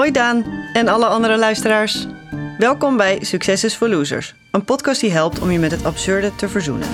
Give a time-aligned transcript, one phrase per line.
[0.00, 2.06] Hoi Daan en alle andere luisteraars.
[2.58, 6.34] Welkom bij Success is for Losers, een podcast die helpt om je met het absurde
[6.34, 6.88] te verzoenen.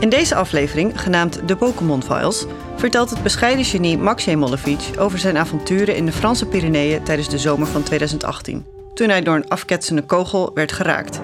[0.00, 2.44] In deze aflevering, genaamd De Pokémon Files,
[2.76, 7.38] vertelt het bescheiden genie Max Jemolevic over zijn avonturen in de Franse Pyreneeën tijdens de
[7.38, 11.20] zomer van 2018, toen hij door een afketsende kogel werd geraakt,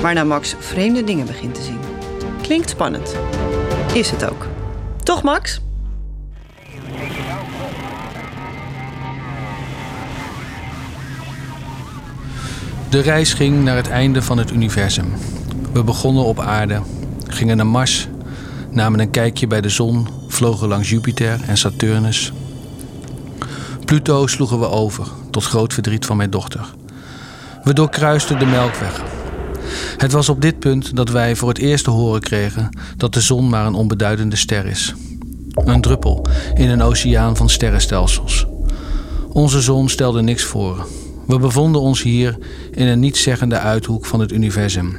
[0.00, 1.80] waarna Max vreemde dingen begint te zien.
[2.42, 3.16] Klinkt spannend.
[3.94, 4.46] Is het ook.
[5.02, 5.60] Toch, Max?
[12.88, 15.12] De reis ging naar het einde van het universum.
[15.72, 16.80] We begonnen op aarde,
[17.26, 18.08] gingen naar Mars,
[18.70, 22.32] namen een kijkje bij de zon, vlogen langs Jupiter en Saturnus.
[23.84, 26.74] Pluto sloegen we over, tot groot verdriet van mijn dochter.
[27.62, 29.02] We doorkruisten de Melkweg.
[29.96, 33.20] Het was op dit punt dat wij voor het eerst te horen kregen dat de
[33.20, 34.94] zon maar een onbeduidende ster is.
[35.54, 38.46] Een druppel in een oceaan van sterrenstelsels.
[39.28, 40.86] Onze zon stelde niks voor.
[41.28, 42.38] We bevonden ons hier
[42.70, 44.98] in een nietszeggende uithoek van het universum.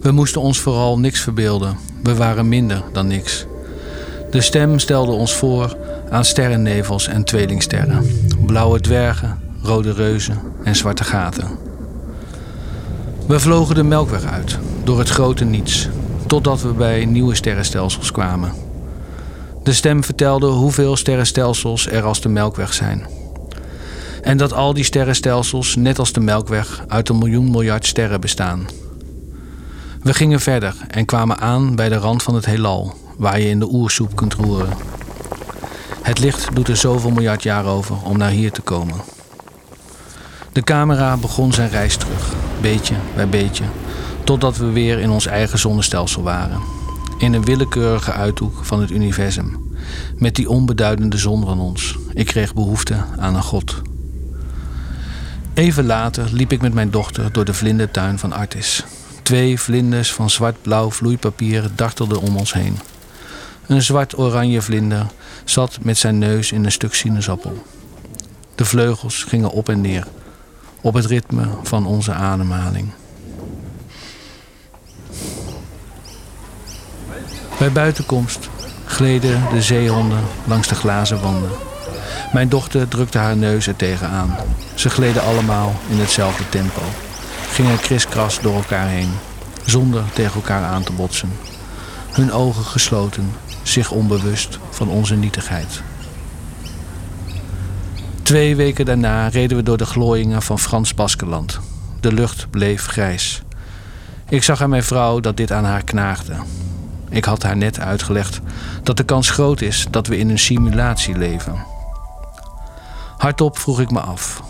[0.00, 1.76] We moesten ons vooral niks verbeelden.
[2.02, 3.46] We waren minder dan niks.
[4.30, 5.76] De stem stelde ons voor
[6.10, 8.06] aan sterrennevels en tweelingsterren,
[8.46, 11.48] blauwe dwergen, rode reuzen en zwarte gaten.
[13.26, 15.88] We vlogen de Melkweg uit, door het grote niets,
[16.26, 18.52] totdat we bij nieuwe sterrenstelsels kwamen.
[19.62, 23.22] De stem vertelde hoeveel sterrenstelsels er als de Melkweg zijn.
[24.24, 28.66] En dat al die sterrenstelsels, net als de Melkweg, uit een miljoen miljard sterren bestaan.
[30.02, 33.58] We gingen verder en kwamen aan bij de rand van het heelal, waar je in
[33.58, 34.72] de oersoep kunt roeren.
[36.02, 38.96] Het licht doet er zoveel miljard jaar over om naar hier te komen.
[40.52, 43.64] De camera begon zijn reis terug, beetje bij beetje,
[44.24, 46.60] totdat we weer in ons eigen zonnestelsel waren.
[47.18, 49.72] In een willekeurige uithoek van het universum,
[50.16, 51.98] met die onbeduidende zon van ons.
[52.14, 53.82] Ik kreeg behoefte aan een god.
[55.54, 58.84] Even later liep ik met mijn dochter door de vlindertuin van Artis.
[59.22, 62.78] Twee vlinders van zwart-blauw vloeipapier dartelden om ons heen.
[63.66, 65.06] Een zwart-oranje vlinder
[65.44, 67.62] zat met zijn neus in een stuk sinaasappel.
[68.54, 70.06] De vleugels gingen op en neer,
[70.80, 72.92] op het ritme van onze ademhaling.
[77.58, 78.48] Bij buitenkomst
[78.84, 81.50] gleden de zeehonden langs de glazen wanden.
[82.34, 84.36] Mijn dochter drukte haar neus er tegenaan.
[84.74, 86.80] Ze gleden allemaal in hetzelfde tempo.
[87.50, 89.10] Gingen kriskras door elkaar heen,
[89.64, 91.32] zonder tegen elkaar aan te botsen.
[92.12, 95.82] Hun ogen gesloten, zich onbewust van onze nietigheid.
[98.22, 101.60] Twee weken daarna reden we door de glooiingen van Frans Baskeland.
[102.00, 103.42] De lucht bleef grijs.
[104.28, 106.34] Ik zag aan mijn vrouw dat dit aan haar knaagde.
[107.08, 108.40] Ik had haar net uitgelegd
[108.82, 111.73] dat de kans groot is dat we in een simulatie leven.
[113.24, 114.42] Hardop vroeg ik me af.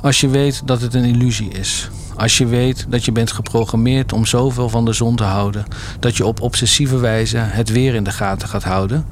[0.00, 4.12] Als je weet dat het een illusie is, als je weet dat je bent geprogrammeerd
[4.12, 5.64] om zoveel van de zon te houden
[6.00, 9.06] dat je op obsessieve wijze het weer in de gaten gaat houden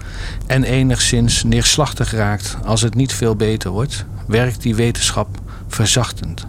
[0.47, 5.29] en enigszins neerslachtig raakt als het niet veel beter wordt, werkt die wetenschap
[5.69, 6.47] verzachtend.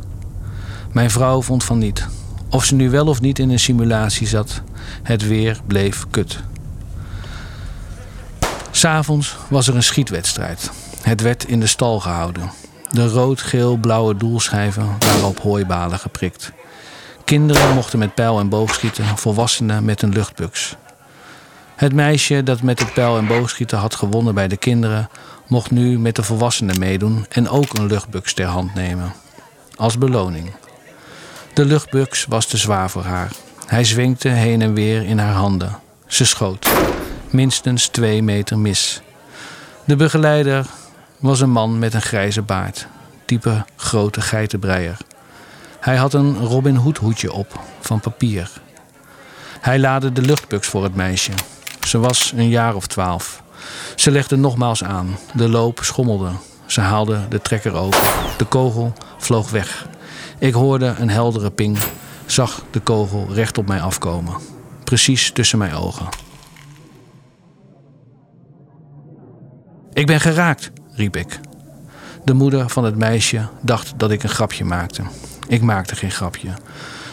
[0.91, 2.07] Mijn vrouw vond van niet.
[2.49, 4.61] Of ze nu wel of niet in een simulatie zat,
[5.03, 6.39] het weer bleef kut.
[8.71, 10.71] S'avonds was er een schietwedstrijd.
[11.01, 12.51] Het werd in de stal gehouden.
[12.89, 16.51] De rood-geel-blauwe doelschijven waren op hooibalen geprikt.
[17.25, 20.75] Kinderen mochten met pijl en boog schieten, volwassenen met een luchtbuks.
[21.75, 25.09] Het meisje dat met het pijl en boogschieten had gewonnen bij de kinderen,
[25.47, 29.13] mocht nu met de volwassenen meedoen en ook een luchtbuks ter hand nemen.
[29.75, 30.51] Als beloning.
[31.53, 33.31] De luchtbuks was te zwaar voor haar.
[33.65, 35.79] Hij zwenkte heen en weer in haar handen.
[36.07, 36.69] Ze schoot.
[37.29, 39.01] Minstens twee meter mis.
[39.85, 40.65] De begeleider
[41.21, 42.87] was een man met een grijze baard,
[43.25, 44.97] type grote geitenbreier.
[45.79, 48.51] Hij had een Robin Hood hoedje op, van papier.
[49.59, 51.31] Hij laadde de luchtbuks voor het meisje.
[51.87, 53.43] Ze was een jaar of twaalf.
[53.95, 55.17] Ze legde nogmaals aan.
[55.33, 56.31] De loop schommelde.
[56.65, 57.99] Ze haalde de trekker open.
[58.37, 59.87] De kogel vloog weg.
[60.39, 61.77] Ik hoorde een heldere ping,
[62.25, 64.33] zag de kogel recht op mij afkomen.
[64.83, 66.09] Precies tussen mijn ogen.
[69.93, 70.71] Ik ben geraakt,
[71.01, 71.39] riep ik.
[72.23, 75.03] De moeder van het meisje dacht dat ik een grapje maakte.
[75.47, 76.49] Ik maakte geen grapje.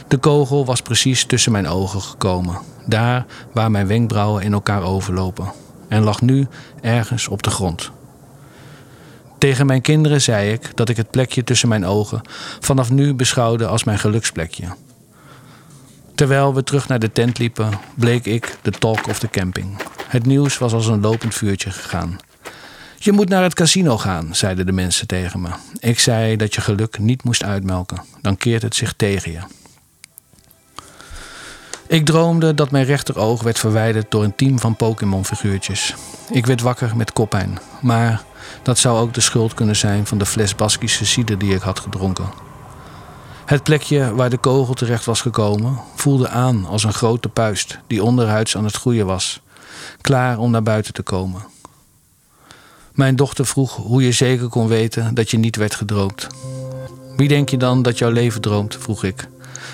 [0.08, 5.52] De kogel was precies tussen mijn ogen gekomen, daar waar mijn wenkbrauwen in elkaar overlopen,
[5.88, 6.46] en lag nu
[6.80, 7.90] ergens op de grond.
[9.38, 12.20] Tegen mijn kinderen zei ik dat ik het plekje tussen mijn ogen
[12.60, 14.66] vanaf nu beschouwde als mijn geluksplekje.
[16.14, 19.82] Terwijl we terug naar de tent liepen, bleek ik de talk of the camping.
[20.08, 22.18] Het nieuws was als een lopend vuurtje gegaan.
[23.00, 25.48] Je moet naar het casino gaan, zeiden de mensen tegen me.
[25.78, 29.40] Ik zei dat je geluk niet moest uitmelken, dan keert het zich tegen je.
[31.86, 35.94] Ik droomde dat mijn rechteroog werd verwijderd door een team van Pokémon-figuurtjes.
[36.30, 38.22] Ik werd wakker met koppijn, maar
[38.62, 41.80] dat zou ook de schuld kunnen zijn van de fles Baskische cider die ik had
[41.80, 42.32] gedronken.
[43.44, 48.02] Het plekje waar de kogel terecht was gekomen voelde aan als een grote puist die
[48.02, 49.40] onderhuids aan het groeien was,
[50.00, 51.56] klaar om naar buiten te komen.
[52.98, 56.26] Mijn dochter vroeg hoe je zeker kon weten dat je niet werd gedroomd.
[57.16, 58.76] Wie denk je dan dat jouw leven droomt?
[58.76, 59.28] vroeg ik.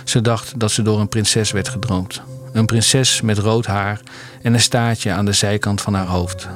[0.04, 2.22] Ze dacht dat ze door een prinses werd gedroomd.
[2.52, 4.00] Een prinses met rood haar
[4.42, 6.48] en een staartje aan de zijkant van haar hoofd.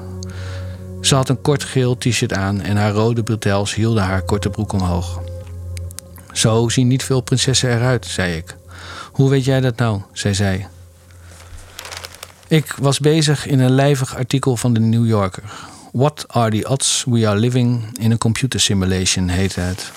[1.00, 4.72] Ze had een kort geel t-shirt aan en haar rode bretels hielden haar korte broek
[4.72, 5.20] omhoog.
[6.32, 8.56] Zo zien niet veel prinsessen eruit, zei ik.
[9.12, 10.00] Hoe weet jij dat nou?
[10.12, 10.68] zei zij.
[12.48, 15.42] Ik was bezig in een lijvig artikel van de New Yorker.
[15.93, 19.93] What are the odds we are living in a computer simulation, heette het.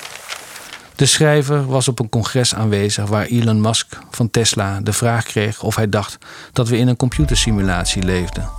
[0.95, 5.63] De schrijver was op een congres aanwezig waar Elon Musk van Tesla de vraag kreeg
[5.63, 6.17] of hij dacht
[6.53, 8.49] dat we in een computersimulatie leefden.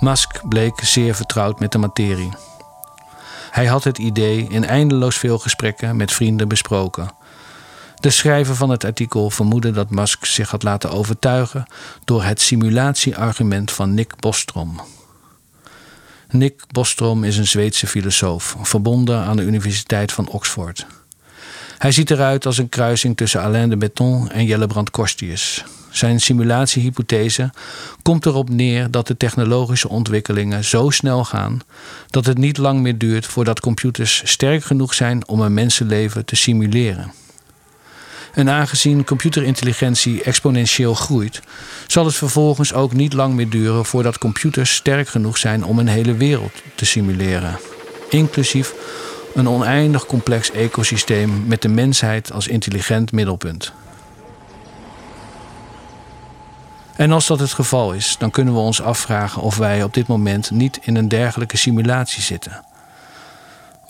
[0.00, 2.30] Musk bleek zeer vertrouwd met de materie.
[3.50, 7.10] Hij had het idee in eindeloos veel gesprekken met vrienden besproken.
[8.00, 11.66] De schrijver van het artikel vermoedde dat Musk zich had laten overtuigen
[12.04, 14.80] door het simulatieargument van Nick Bostrom.
[16.32, 20.86] Nick Bostrom is een Zweedse filosoof, verbonden aan de Universiteit van Oxford.
[21.78, 25.64] Hij ziet eruit als een kruising tussen Alain de Botton en Jellebrand Korstius.
[25.90, 27.50] Zijn simulatiehypothese
[28.02, 31.60] komt erop neer dat de technologische ontwikkelingen zo snel gaan
[32.10, 36.36] dat het niet lang meer duurt voordat computers sterk genoeg zijn om een mensenleven te
[36.36, 37.12] simuleren.
[38.32, 41.40] En aangezien computerintelligentie exponentieel groeit,
[41.86, 45.88] zal het vervolgens ook niet lang meer duren voordat computers sterk genoeg zijn om een
[45.88, 47.58] hele wereld te simuleren,
[48.08, 48.74] inclusief
[49.34, 53.72] een oneindig complex ecosysteem met de mensheid als intelligent middelpunt.
[56.96, 60.06] En als dat het geval is, dan kunnen we ons afvragen of wij op dit
[60.06, 62.64] moment niet in een dergelijke simulatie zitten.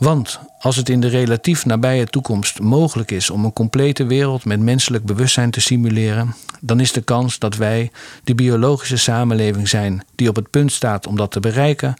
[0.02, 4.60] Want als het in de relatief nabije toekomst mogelijk is om een complete wereld met
[4.60, 7.90] menselijk bewustzijn te simuleren, dan is de kans dat wij
[8.24, 11.94] de biologische samenleving zijn die op het punt staat om dat te bereiken,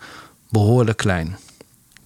[0.49, 1.37] behoorlijk klein.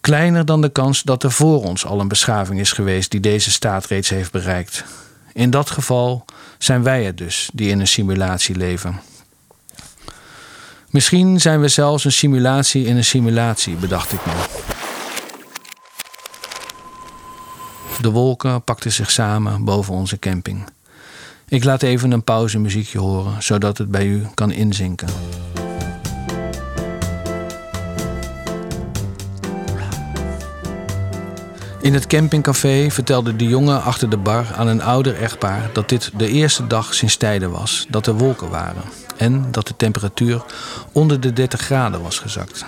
[0.00, 3.50] Kleiner dan de kans dat er voor ons al een beschaving is geweest die deze
[3.50, 4.84] staat reeds heeft bereikt.
[5.32, 6.25] In dat geval
[6.58, 9.00] zijn wij het dus die in een simulatie leven.
[10.90, 14.84] Misschien zijn we zelfs een simulatie in een simulatie, bedacht ik me.
[18.00, 20.64] De wolken pakten zich samen boven onze camping.
[21.48, 25.08] Ik laat even een pauzemuziekje horen, zodat het bij u kan inzinken.
[31.81, 36.10] In het campingcafé vertelde de jongen achter de bar aan een ouder echtpaar dat dit
[36.16, 38.82] de eerste dag sinds tijden was dat er wolken waren
[39.16, 40.44] en dat de temperatuur
[40.93, 42.64] onder de 30 graden was gezakt.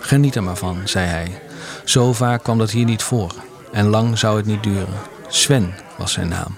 [0.00, 1.40] Geniet er maar van, zei hij.
[1.84, 3.34] Zo vaak kwam dat hier niet voor
[3.72, 5.00] en lang zou het niet duren.
[5.28, 6.56] Sven was zijn naam.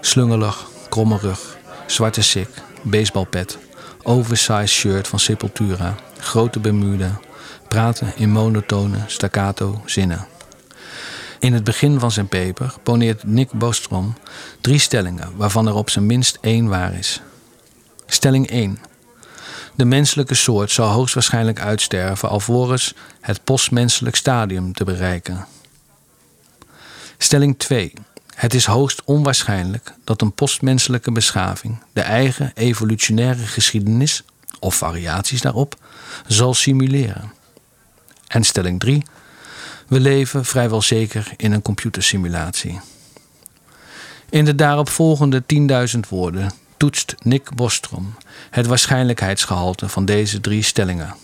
[0.00, 1.56] Slungelig, kromme rug,
[1.86, 2.48] zwarte sik,
[2.82, 3.58] baseballpet,
[4.02, 7.20] oversized shirt van Sepultura, grote Bermuda,
[7.68, 10.26] praten in monotone staccato zinnen.
[11.38, 14.14] In het begin van zijn paper poneert Nick Bostrom
[14.60, 17.20] drie stellingen, waarvan er op zijn minst één waar is.
[18.06, 18.78] Stelling 1.
[19.74, 25.46] De menselijke soort zal hoogstwaarschijnlijk uitsterven alvorens het postmenselijk stadium te bereiken.
[27.24, 27.92] Stelling 2.
[28.34, 34.22] Het is hoogst onwaarschijnlijk dat een postmenselijke beschaving de eigen evolutionaire geschiedenis,
[34.60, 35.76] of variaties daarop,
[36.26, 37.32] zal simuleren.
[38.26, 39.02] En stelling 3.
[39.88, 42.80] We leven vrijwel zeker in een computersimulatie.
[44.30, 45.42] In de daaropvolgende
[45.94, 48.14] 10.000 woorden toetst Nick Bostrom
[48.50, 51.14] het waarschijnlijkheidsgehalte van deze drie stellingen.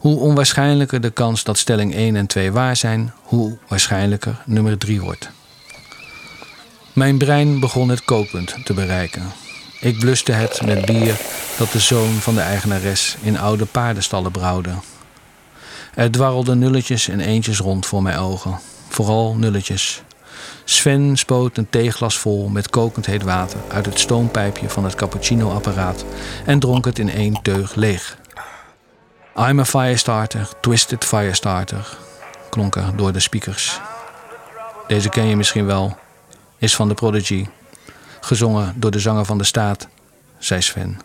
[0.00, 5.00] Hoe onwaarschijnlijker de kans dat stelling 1 en 2 waar zijn, hoe waarschijnlijker nummer 3
[5.00, 5.30] wordt.
[6.92, 9.22] Mijn brein begon het kookpunt te bereiken.
[9.80, 11.20] Ik bluste het met bier
[11.58, 14.70] dat de zoon van de eigenares in oude paardenstallen brouwde.
[15.94, 18.58] Er dwarrelden nulletjes en eentjes rond voor mijn ogen.
[18.88, 20.02] Vooral nulletjes.
[20.64, 26.04] Sven spoot een theeglas vol met kokend heet water uit het stoompijpje van het cappuccino-apparaat
[26.46, 28.19] en dronk het in één teug leeg.
[29.48, 31.96] I'm a firestarter, twisted firestarter,
[32.50, 33.80] klonk er door de speakers.
[34.86, 35.98] Deze ken je misschien wel,
[36.58, 37.46] is van de Prodigy,
[38.20, 39.88] gezongen door de zanger van de staat,
[40.38, 40.98] zei Sven.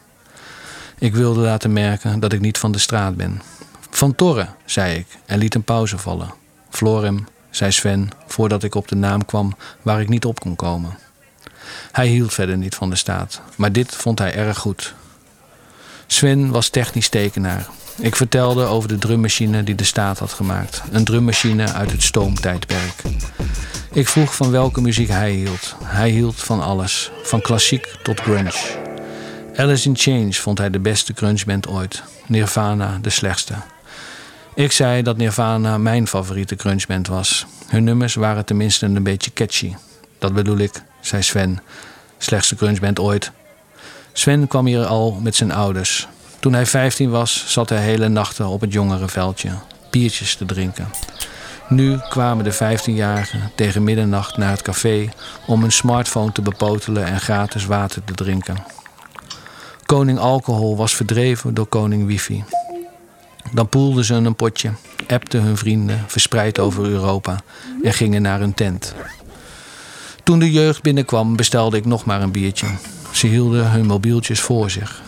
[0.98, 3.42] Ik wilde laten merken dat ik niet van de straat ben
[3.90, 6.34] Van Torre, zei ik en liet een pauze vallen.
[6.70, 10.98] Florem, zei Sven, voordat ik op de naam kwam waar ik niet op kon komen.
[11.92, 14.94] Hij hield verder niet van de staat, maar dit vond hij erg goed.
[16.08, 17.68] Sven was technisch tekenaar.
[17.98, 20.82] Ik vertelde over de drummachine die de staat had gemaakt.
[20.92, 23.02] Een drummachine uit het stoomtijdperk.
[23.92, 25.76] Ik vroeg van welke muziek hij hield.
[25.84, 28.84] Hij hield van alles, van klassiek tot grunge.
[29.56, 32.04] Alice in Chains vond hij de beste grungeband ooit.
[32.28, 33.54] Nirvana de slechtste.
[34.56, 37.46] Ik zei dat Nirvana mijn favoriete grungeband was.
[37.68, 39.74] Hun nummers waren tenminste een beetje catchy.
[40.20, 41.60] Dat bedoel ik, zei Sven.
[42.18, 43.32] Slechtste grungeband ooit.
[44.14, 46.08] Sven kwam hier al met zijn ouders.
[46.46, 49.50] Toen hij 15 was, zat hij hele nachten op het jongerenveldje,
[49.90, 50.88] biertjes te drinken.
[51.70, 55.10] Nu kwamen de 15-jarigen tegen middernacht naar het café
[55.48, 58.64] om hun smartphone te bepotelen en gratis water te drinken.
[59.86, 62.44] Koning Alcohol was verdreven door koning Wifi.
[63.52, 64.72] Dan poelden ze een potje,
[65.08, 67.42] appten hun vrienden, verspreid over Europa
[67.84, 68.96] en gingen naar hun tent.
[70.24, 72.68] Toen de jeugd binnenkwam, bestelde ik nog maar een biertje.
[73.12, 75.02] Ze hielden hun mobieltjes voor zich.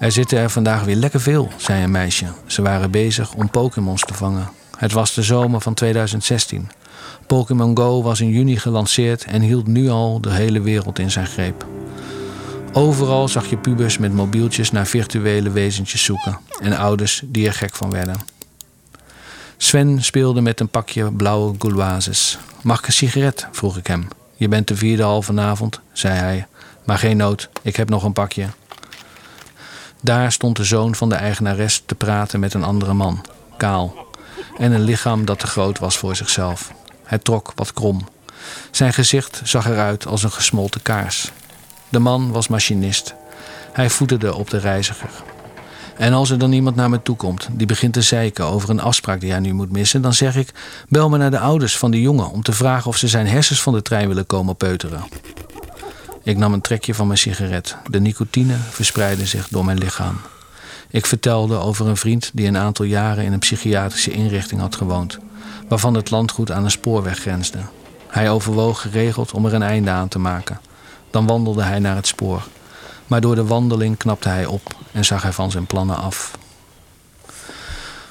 [0.00, 2.26] Er zitten er vandaag weer lekker veel, zei een meisje.
[2.46, 4.50] Ze waren bezig om Pokémons te vangen.
[4.76, 6.70] Het was de zomer van 2016.
[7.26, 11.26] Pokémon Go was in juni gelanceerd en hield nu al de hele wereld in zijn
[11.26, 11.66] greep.
[12.72, 17.74] Overal zag je pubers met mobieltjes naar virtuele wezentjes zoeken en ouders die er gek
[17.74, 18.16] van werden.
[19.56, 22.38] Sven speelde met een pakje blauwe gouloises.
[22.62, 23.46] Mag ik een sigaret?
[23.52, 24.08] vroeg ik hem.
[24.36, 26.46] Je bent de vierde al vanavond, zei hij.
[26.84, 28.46] Maar geen nood, ik heb nog een pakje.
[30.02, 33.24] Daar stond de zoon van de eigenares te praten met een andere man,
[33.56, 34.06] kaal,
[34.58, 36.72] en een lichaam dat te groot was voor zichzelf.
[37.04, 38.08] Hij trok wat krom.
[38.70, 41.32] Zijn gezicht zag eruit als een gesmolten kaars.
[41.88, 43.14] De man was machinist.
[43.72, 45.10] Hij voederde op de reiziger.
[45.96, 48.80] En als er dan iemand naar me toe komt die begint te zeiken over een
[48.80, 50.52] afspraak die hij nu moet missen, dan zeg ik:
[50.88, 53.62] bel me naar de ouders van de jongen om te vragen of ze zijn hersens
[53.62, 55.04] van de trein willen komen peuteren.
[56.22, 57.76] Ik nam een trekje van mijn sigaret.
[57.90, 60.20] De nicotine verspreidde zich door mijn lichaam.
[60.90, 65.18] Ik vertelde over een vriend die een aantal jaren in een psychiatrische inrichting had gewoond,
[65.68, 67.58] waarvan het landgoed aan een spoorweg grensde.
[68.06, 70.60] Hij overwoog geregeld om er een einde aan te maken.
[71.10, 72.42] Dan wandelde hij naar het spoor.
[73.06, 76.38] Maar door de wandeling knapte hij op en zag hij van zijn plannen af.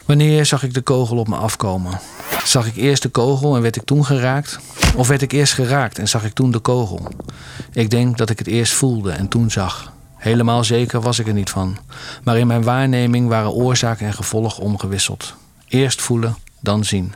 [0.05, 1.99] Wanneer zag ik de kogel op me afkomen?
[2.43, 4.59] Zag ik eerst de kogel en werd ik toen geraakt?
[4.95, 7.07] Of werd ik eerst geraakt en zag ik toen de kogel?
[7.71, 9.91] Ik denk dat ik het eerst voelde en toen zag.
[10.15, 11.77] Helemaal zeker was ik er niet van.
[12.24, 15.33] Maar in mijn waarneming waren oorzaak en gevolg omgewisseld.
[15.67, 17.13] Eerst voelen, dan zien.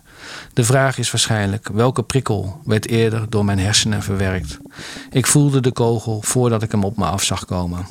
[0.53, 4.57] De vraag is waarschijnlijk welke prikkel werd eerder door mijn hersenen verwerkt.
[5.11, 7.85] Ik voelde de kogel voordat ik hem op me af zag komen.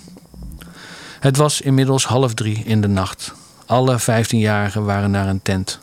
[1.21, 3.33] Het was inmiddels half drie in de nacht.
[3.67, 5.81] Alle vijftienjarigen waren naar een tent.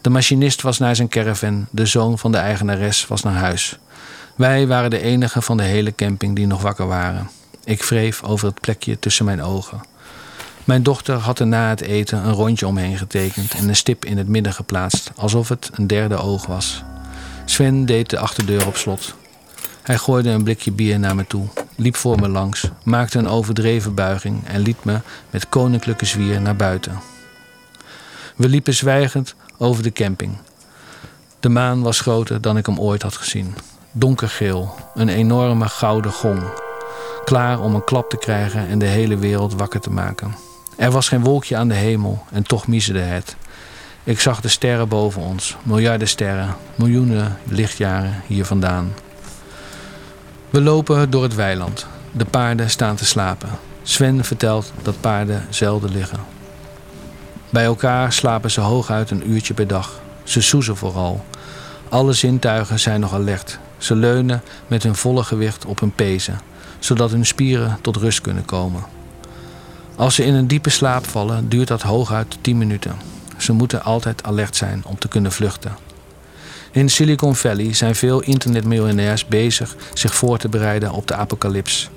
[0.00, 3.78] De machinist was naar zijn caravan, de zoon van de eigenares was naar huis.
[4.36, 7.30] Wij waren de enigen van de hele camping die nog wakker waren.
[7.64, 9.80] Ik wreef over het plekje tussen mijn ogen.
[10.64, 14.18] Mijn dochter had er na het eten een rondje omheen getekend en een stip in
[14.18, 16.82] het midden geplaatst, alsof het een derde oog was.
[17.44, 19.14] Sven deed de achterdeur op slot.
[19.82, 23.94] Hij gooide een blikje bier naar me toe, liep voor me langs, maakte een overdreven
[23.94, 25.00] buiging en liet me
[25.30, 27.00] met koninklijke zwier naar buiten.
[28.36, 30.36] We liepen zwijgend over de camping.
[31.40, 33.54] De maan was groter dan ik hem ooit had gezien.
[33.92, 36.42] Donkergeel, een enorme gouden gong.
[37.24, 40.34] Klaar om een klap te krijgen en de hele wereld wakker te maken.
[40.76, 43.36] Er was geen wolkje aan de hemel en toch miezerde het.
[44.04, 48.92] Ik zag de sterren boven ons, miljarden sterren, miljoenen lichtjaren hier vandaan.
[50.50, 51.86] We lopen door het weiland.
[52.12, 53.48] De paarden staan te slapen.
[53.82, 56.37] Sven vertelt dat paarden zelden liggen.
[57.50, 60.00] Bij elkaar slapen ze hooguit een uurtje per dag.
[60.22, 61.24] Ze soezen vooral.
[61.88, 63.58] Alle zintuigen zijn nog alert.
[63.78, 66.40] Ze leunen met hun volle gewicht op hun pezen,
[66.78, 68.84] zodat hun spieren tot rust kunnen komen.
[69.96, 72.96] Als ze in een diepe slaap vallen, duurt dat hooguit 10 minuten.
[73.36, 75.76] Ze moeten altijd alert zijn om te kunnen vluchten.
[76.72, 81.90] In Silicon Valley zijn veel internetmiljonairs bezig zich voor te bereiden op de apocalyps.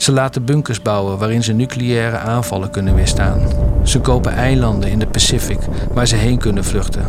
[0.00, 3.40] Ze laten bunkers bouwen waarin ze nucleaire aanvallen kunnen weerstaan.
[3.84, 5.58] Ze kopen eilanden in de Pacific
[5.92, 7.04] waar ze heen kunnen vluchten.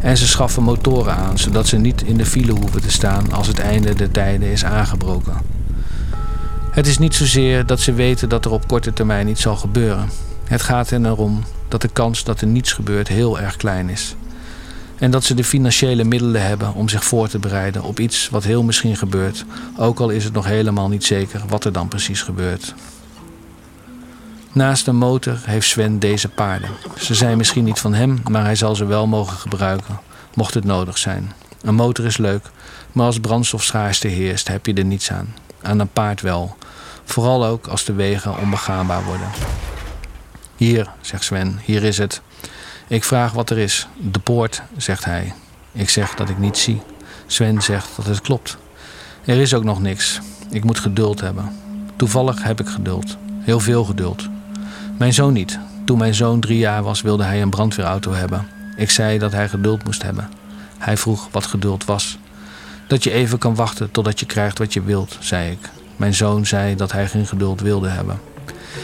[0.00, 3.46] En ze schaffen motoren aan zodat ze niet in de file hoeven te staan als
[3.46, 5.36] het einde der tijden is aangebroken.
[6.70, 10.08] Het is niet zozeer dat ze weten dat er op korte termijn iets zal gebeuren.
[10.44, 14.16] Het gaat er erom dat de kans dat er niets gebeurt heel erg klein is.
[14.98, 18.44] En dat ze de financiële middelen hebben om zich voor te bereiden op iets wat
[18.44, 19.44] heel misschien gebeurt,
[19.76, 22.74] ook al is het nog helemaal niet zeker wat er dan precies gebeurt.
[24.52, 26.70] Naast een motor heeft Sven deze paarden.
[26.96, 30.00] Ze zijn misschien niet van hem, maar hij zal ze wel mogen gebruiken,
[30.34, 31.32] mocht het nodig zijn.
[31.62, 32.50] Een motor is leuk,
[32.92, 35.34] maar als brandstofschaarste heerst, heb je er niets aan.
[35.62, 36.56] Aan een paard wel,
[37.04, 39.28] vooral ook als de wegen onbegaanbaar worden.
[40.56, 42.20] Hier, zegt Sven, hier is het.
[42.88, 43.88] Ik vraag wat er is.
[43.96, 45.32] De poort, zegt hij.
[45.72, 46.80] Ik zeg dat ik niets zie.
[47.26, 48.56] Sven zegt dat het klopt.
[49.24, 50.20] Er is ook nog niks.
[50.50, 51.52] Ik moet geduld hebben.
[51.96, 53.16] Toevallig heb ik geduld.
[53.40, 54.28] Heel veel geduld.
[54.98, 55.58] Mijn zoon niet.
[55.84, 58.48] Toen mijn zoon drie jaar was, wilde hij een brandweerauto hebben.
[58.76, 60.30] Ik zei dat hij geduld moest hebben.
[60.78, 62.18] Hij vroeg wat geduld was.
[62.86, 65.70] Dat je even kan wachten totdat je krijgt wat je wilt, zei ik.
[65.96, 68.20] Mijn zoon zei dat hij geen geduld wilde hebben.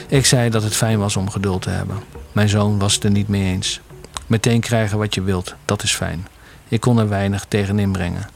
[0.08, 1.96] Ik zei dat het fijn was om geduld te hebben.
[2.32, 3.80] Mijn zoon was het er niet mee eens.
[4.26, 6.26] Meteen krijgen wat je wilt, dat is fijn.
[6.69, 8.28] Ik kon er weinig tegen inbrengen.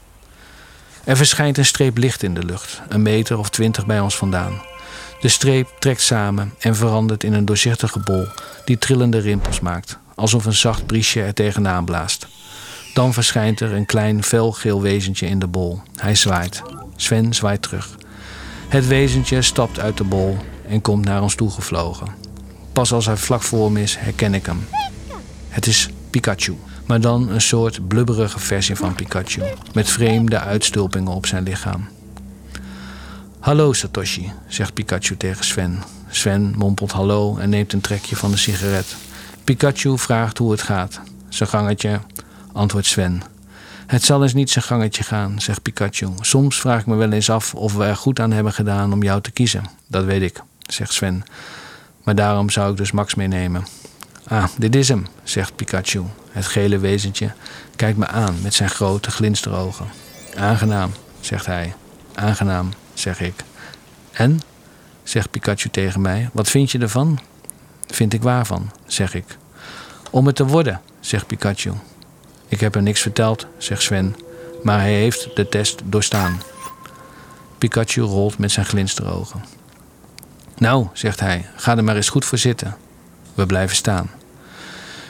[1.03, 4.61] Er verschijnt een streep licht in de lucht, een meter of twintig bij ons vandaan.
[5.21, 8.27] De streep trekt samen en verandert in een doorzichtige bol
[8.65, 12.27] die trillende rimpels maakt, alsof een zacht briesje er tegenaan blaast.
[12.93, 15.81] Dan verschijnt er een klein felgeel wezentje in de bol.
[15.95, 16.61] Hij zwaait.
[16.95, 17.95] Sven zwaait terug.
[18.67, 22.07] Het wezentje stapt uit de bol en komt naar ons toe gevlogen.
[22.73, 24.67] Pas als hij vlak voor me is, herken ik hem.
[25.59, 29.41] Het is Pikachu, maar dan een soort blubberige versie van Pikachu,
[29.73, 31.87] met vreemde uitstulpingen op zijn lichaam.
[33.39, 35.83] Hallo Satoshi, zegt Pikachu tegen Sven.
[36.09, 38.95] Sven mompelt hallo en neemt een trekje van de sigaret.
[39.43, 41.01] Pikachu vraagt hoe het gaat.
[41.29, 41.99] Zijn gangetje,
[42.53, 43.21] antwoordt Sven.
[43.85, 46.07] Het zal eens niet zijn gangetje gaan, zegt Pikachu.
[46.19, 49.03] Soms vraag ik me wel eens af of we er goed aan hebben gedaan om
[49.03, 49.63] jou te kiezen.
[49.87, 51.23] Dat weet ik, zegt Sven.
[52.03, 53.78] Maar daarom zou ik dus Max meenemen.
[54.29, 56.03] Ah, dit is hem, zegt Pikachu.
[56.31, 57.31] Het gele wezentje
[57.75, 59.87] kijkt me aan met zijn grote glinsterogen.
[60.37, 61.73] Aangenaam, zegt hij.
[62.15, 63.33] Aangenaam, zeg ik.
[64.11, 64.41] En?
[65.03, 66.29] zegt Pikachu tegen mij.
[66.33, 67.19] Wat vind je ervan?
[67.87, 69.37] Vind ik waarvan, zeg ik.
[70.09, 71.71] Om het te worden, zegt Pikachu.
[72.47, 74.15] Ik heb hem niks verteld, zegt Sven,
[74.63, 76.41] maar hij heeft de test doorstaan.
[77.57, 79.43] Pikachu rolt met zijn glinsterogen.
[80.57, 82.77] Nou, zegt hij, ga er maar eens goed voor zitten.
[83.33, 84.09] We blijven staan.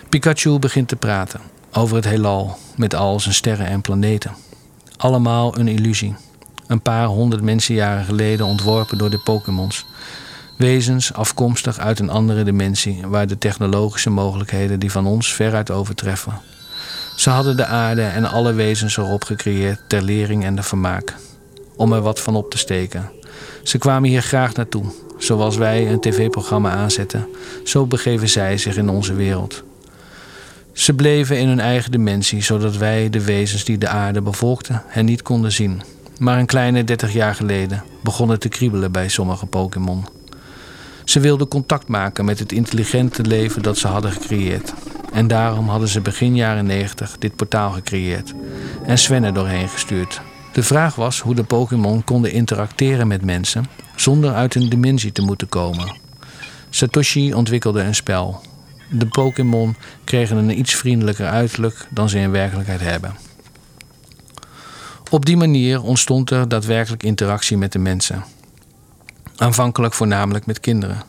[0.09, 1.39] Pikachu begint te praten
[1.73, 4.31] over het heelal met al zijn sterren en planeten.
[4.97, 6.15] Allemaal een illusie.
[6.67, 9.85] Een paar honderd mensenjaren geleden ontworpen door de Pokémons.
[10.57, 16.41] Wezens afkomstig uit een andere dimensie waar de technologische mogelijkheden die van ons veruit overtreffen.
[17.15, 21.15] Ze hadden de aarde en alle wezens erop gecreëerd ter lering en de vermaak.
[21.75, 23.11] Om er wat van op te steken.
[23.63, 24.85] Ze kwamen hier graag naartoe.
[25.17, 27.27] Zoals wij een tv-programma aanzetten,
[27.63, 29.63] zo begeven zij zich in onze wereld.
[30.79, 35.05] Ze bleven in hun eigen dimensie, zodat wij, de wezens die de aarde bevolkten, hen
[35.05, 35.81] niet konden zien.
[36.19, 40.05] Maar een kleine 30 jaar geleden begon het te kriebelen bij sommige Pokémon.
[41.03, 44.73] Ze wilden contact maken met het intelligente leven dat ze hadden gecreëerd.
[45.13, 48.33] En daarom hadden ze begin jaren 90 dit portaal gecreëerd
[48.85, 50.21] en er doorheen gestuurd.
[50.53, 53.65] De vraag was hoe de Pokémon konden interacteren met mensen
[53.95, 55.95] zonder uit hun dimensie te moeten komen.
[56.69, 58.41] Satoshi ontwikkelde een spel.
[58.89, 63.15] De Pokémon kregen een iets vriendelijker uiterlijk dan ze in werkelijkheid hebben.
[65.09, 68.23] Op die manier ontstond er daadwerkelijk interactie met de mensen.
[69.37, 71.01] Aanvankelijk voornamelijk met kinderen.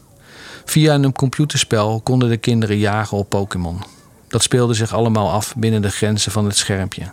[0.64, 3.82] Via een computerspel konden de kinderen jagen op Pokémon.
[4.28, 7.12] Dat speelde zich allemaal af binnen de grenzen van het schermpje.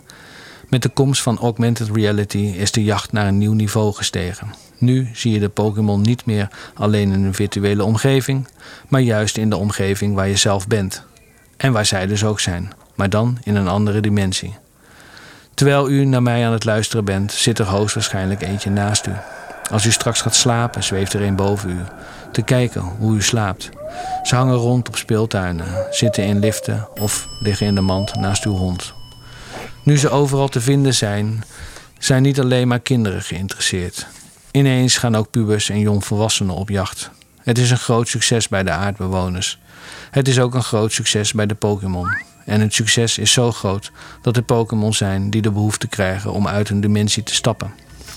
[0.68, 4.54] Met de komst van augmented reality is de jacht naar een nieuw niveau gestegen.
[4.78, 8.48] Nu zie je de Pokémon niet meer alleen in een virtuele omgeving,
[8.88, 11.02] maar juist in de omgeving waar je zelf bent.
[11.56, 14.56] En waar zij dus ook zijn, maar dan in een andere dimensie.
[15.54, 19.12] Terwijl u naar mij aan het luisteren bent, zit er hoogstwaarschijnlijk eentje naast u.
[19.70, 21.78] Als u straks gaat slapen, zweeft er een boven u,
[22.32, 23.68] te kijken hoe u slaapt.
[24.22, 28.56] Ze hangen rond op speeltuinen, zitten in liften of liggen in de mand naast uw
[28.56, 28.92] hond.
[29.82, 31.44] Nu ze overal te vinden zijn,
[31.98, 34.06] zijn niet alleen maar kinderen geïnteresseerd.
[34.50, 37.10] Ineens gaan ook pubers en jongvolwassenen op jacht.
[37.38, 39.58] Het is een groot succes bij de aardbewoners.
[40.10, 42.08] Het is ook een groot succes bij de Pokémon.
[42.44, 43.90] En het succes is zo groot
[44.22, 47.72] dat er Pokémon zijn die de behoefte krijgen om uit hun dimensie te stappen.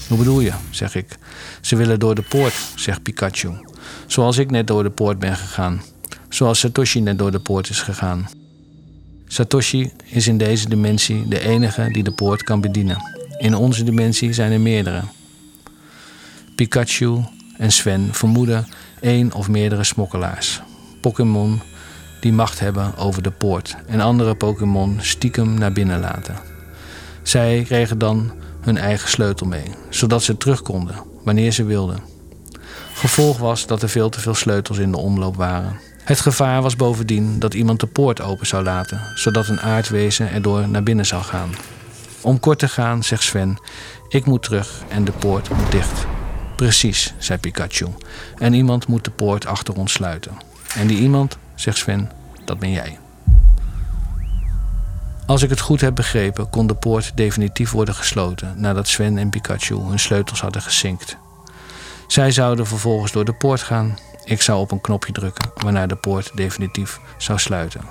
[0.07, 0.51] Hoe bedoel je?
[0.69, 1.17] zeg ik.
[1.61, 3.51] Ze willen door de poort, zegt Pikachu.
[4.07, 5.81] Zoals ik net door de poort ben gegaan.
[6.29, 8.29] Zoals Satoshi net door de poort is gegaan.
[9.27, 12.97] Satoshi is in deze dimensie de enige die de poort kan bedienen.
[13.37, 15.01] In onze dimensie zijn er meerdere.
[16.61, 17.23] Pikachu
[17.57, 18.67] en Sven vermoeden
[18.99, 20.61] één of meerdere smokkelaars.
[20.99, 21.61] Pokémon
[22.19, 26.35] die macht hebben over de poort en andere Pokémon stiekem naar binnen laten.
[27.23, 31.99] Zij kregen dan hun eigen sleutel mee, zodat ze terug konden wanneer ze wilden.
[32.93, 35.79] Gevolg was dat er veel te veel sleutels in de omloop waren.
[36.03, 40.67] Het gevaar was bovendien dat iemand de poort open zou laten, zodat een aardwezen erdoor
[40.67, 41.49] naar binnen zou gaan.
[42.21, 43.57] Om kort te gaan, zegt Sven,
[44.09, 46.10] ik moet terug en de poort moet dicht.
[46.61, 47.87] Precies, zei Pikachu.
[48.37, 50.37] En iemand moet de poort achter ons sluiten.
[50.75, 52.11] En die iemand, zegt Sven,
[52.45, 52.99] dat ben jij.
[55.25, 59.29] Als ik het goed heb begrepen, kon de poort definitief worden gesloten nadat Sven en
[59.29, 61.17] Pikachu hun sleutels hadden gesinkt.
[62.07, 63.97] Zij zouden vervolgens door de poort gaan.
[64.23, 67.81] Ik zou op een knopje drukken, waarna de poort definitief zou sluiten.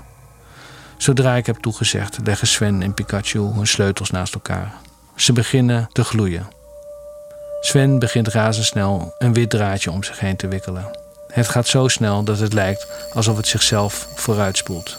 [0.97, 4.75] Zodra ik heb toegezegd, leggen Sven en Pikachu hun sleutels naast elkaar.
[5.17, 6.59] Ze beginnen te gloeien.
[7.61, 10.91] Sven begint razendsnel een wit draadje om zich heen te wikkelen.
[11.33, 14.99] Het gaat zo snel dat het lijkt alsof het zichzelf vooruitspoelt.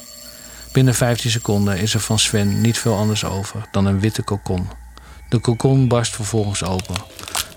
[0.71, 4.69] Binnen 15 seconden is er van Sven niet veel anders over dan een witte kokon.
[5.29, 6.95] De kokon barst vervolgens open.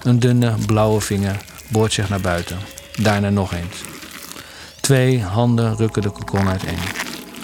[0.02, 1.36] Een dunne blauwe vinger
[1.68, 2.58] boort zich naar buiten.
[3.02, 3.82] Daarna nog eens.
[4.80, 6.78] Twee handen rukken de kokon uiteen.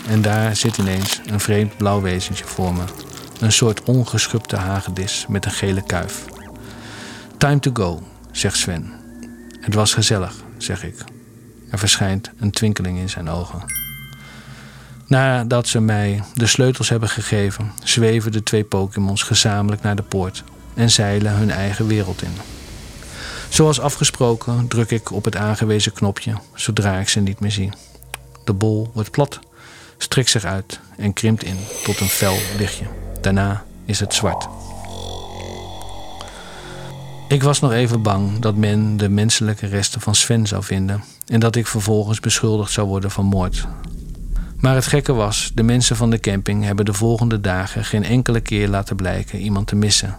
[0.08, 2.84] En daar zit ineens een vreemd blauw wezentje voor me.
[3.40, 6.24] Een soort ongeschubte hagedis met een gele kuif.
[7.40, 8.92] Time to go, zegt Sven.
[9.60, 10.94] Het was gezellig, zeg ik.
[11.70, 13.62] Er verschijnt een twinkeling in zijn ogen.
[15.06, 20.44] Nadat ze mij de sleutels hebben gegeven, zweven de twee Pokémons gezamenlijk naar de poort
[20.74, 22.34] en zeilen hun eigen wereld in.
[23.48, 27.70] Zoals afgesproken druk ik op het aangewezen knopje zodra ik ze niet meer zie.
[28.44, 29.38] De bol wordt plat,
[29.98, 32.84] strekt zich uit en krimpt in tot een fel lichtje.
[33.20, 34.48] Daarna is het zwart.
[37.30, 41.40] Ik was nog even bang dat men de menselijke resten van Sven zou vinden en
[41.40, 43.66] dat ik vervolgens beschuldigd zou worden van moord.
[44.56, 48.40] Maar het gekke was, de mensen van de camping hebben de volgende dagen geen enkele
[48.40, 50.16] keer laten blijken iemand te missen.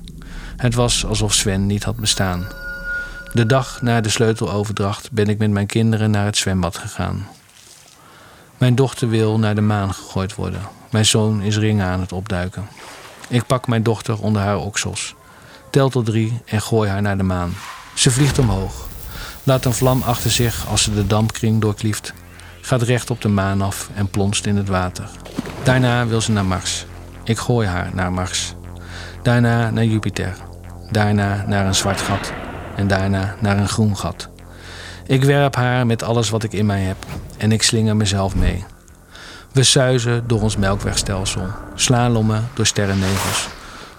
[0.57, 2.47] Het was alsof Sven niet had bestaan.
[3.33, 7.27] De dag na de sleuteloverdracht ben ik met mijn kinderen naar het zwembad gegaan.
[8.57, 10.61] Mijn dochter wil naar de maan gegooid worden.
[10.91, 12.67] Mijn zoon is ringen aan het opduiken.
[13.27, 15.15] Ik pak mijn dochter onder haar oksels,
[15.71, 17.53] tel tot drie en gooi haar naar de maan.
[17.93, 18.87] Ze vliegt omhoog,
[19.43, 22.13] laat een vlam achter zich als ze de dampkring doorklieft,
[22.61, 25.09] gaat recht op de maan af en plonst in het water.
[25.63, 26.85] Daarna wil ze naar Mars.
[27.23, 28.53] Ik gooi haar naar Mars.
[29.23, 30.35] Daarna naar Jupiter.
[30.91, 32.33] Daarna naar een zwart gat
[32.75, 34.29] en daarna naar een groen gat.
[35.05, 36.97] Ik werp haar met alles wat ik in mij heb
[37.37, 38.65] en ik slinger mezelf mee.
[39.51, 43.47] We suizen door ons melkwegstelsel, slalommen door sterrennevels,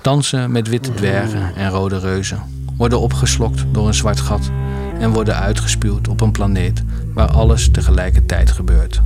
[0.03, 2.43] dansen met witte dwergen en rode reuzen,
[2.77, 4.51] worden opgeslokt door een zwart gat
[4.99, 6.83] en worden uitgespuwd op een planeet
[7.15, 9.01] waar alles tegelijkertijd gebeurt.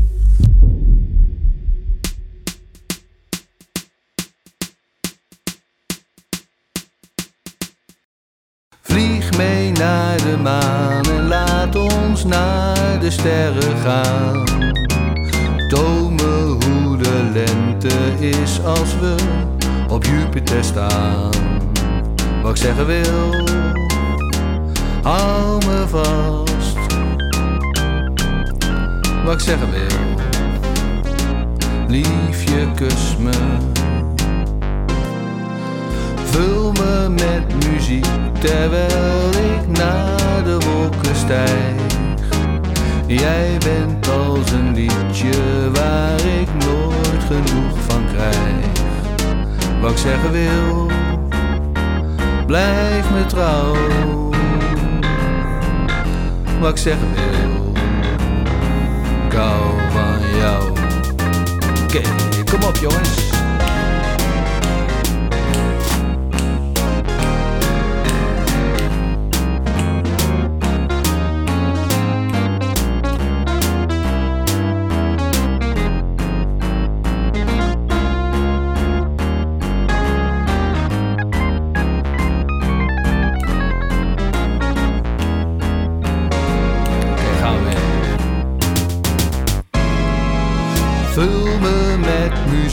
[8.83, 14.45] Vlieg mee naar de maan en laat ons naar de sterren gaan.
[16.11, 19.15] Me hoe de lente is als we
[19.97, 21.31] op Jupiter staan.
[22.43, 23.47] Wat ik zeggen wil,
[25.03, 26.77] hou me vast.
[29.25, 29.99] Wat ik zeggen wil,
[31.89, 33.31] liefje kus me.
[36.25, 38.07] Vul me met muziek
[38.39, 41.75] terwijl ik naar de wolken stijg.
[43.07, 48.76] Jij bent als een liedje waar ik nooit genoeg van krijg.
[49.81, 50.91] Wat ik zeggen wil,
[52.47, 53.75] blijf me trouw.
[56.61, 57.73] Wat ik zeggen wil,
[59.27, 60.71] ik hou van jou.
[61.85, 62.01] Oké,
[62.51, 63.36] kom op jongens.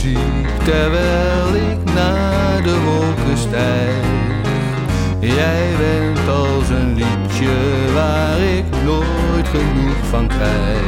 [0.04, 4.06] Muziek terwijl ik naar de wolken stijg.
[5.20, 7.56] Jij bent als een liedje
[7.94, 10.82] waar ik nooit genoeg van krijg.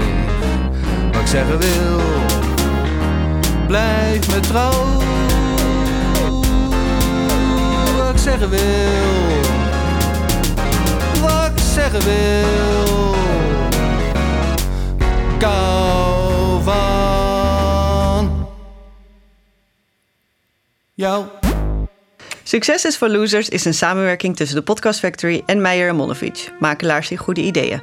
[1.11, 2.01] Wat ik zeggen wil,
[3.67, 5.03] blijf me trouw.
[7.97, 9.39] Wat ik zeggen wil,
[11.21, 12.64] wat ik zeggen wil.
[21.05, 21.25] Jou.
[22.43, 26.51] Succes is for Losers is een samenwerking tussen de Podcast Factory en Meijer en Monovic,
[26.59, 27.81] makelaars in goede ideeën.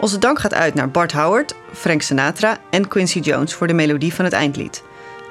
[0.00, 4.14] Onze dank gaat uit naar Bart Howard, Frank Sinatra en Quincy Jones voor de melodie
[4.14, 4.82] van het eindlied.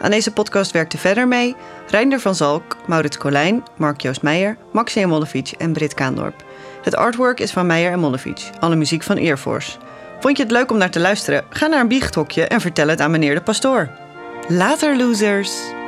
[0.02, 1.56] Aan deze podcast werkte verder mee
[1.90, 6.44] Reinder van Zalk, Maurits Colijn, Mark-Joost Meijer, Maxime Mollevic en Brit Kaandorp.
[6.84, 9.78] Het artwork is van Meijer en Mollevic, alle muziek van Earforce.
[10.20, 11.46] Vond je het leuk om naar te luisteren?
[11.50, 13.90] Ga naar een biechthokje en vertel het aan meneer de pastoor.
[14.48, 15.79] Later, losers!